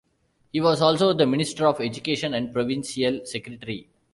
He 0.51 0.59
was 0.59 0.81
also 0.81 1.13
the 1.13 1.27
Minister 1.27 1.67
of 1.67 1.79
Education 1.79 2.33
and 2.33 2.51
Provincial 2.51 3.23
Secretary. 3.23 3.87